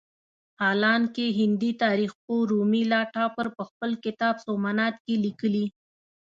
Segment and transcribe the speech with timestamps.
[0.61, 5.65] حالانکه هندي تاریخ پوه رومیلا تاپړ په خپل کتاب سومنات کې لیکلي.